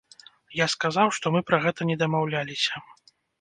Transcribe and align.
Я 0.59 0.67
сказаў, 0.75 1.11
што 1.17 1.33
мы 1.35 1.41
пра 1.49 1.59
гэта 1.67 1.81
не 1.91 1.99
дамаўляліся. 2.03 2.73